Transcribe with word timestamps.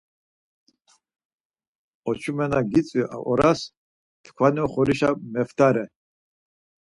Oç̌ume 2.09 2.45
na 2.51 2.59
gitzvi 2.71 3.03
oras 3.31 3.61
t̆ǩvani 4.23 4.61
oxorişa 4.65 5.09
meft̆are. 5.33 5.85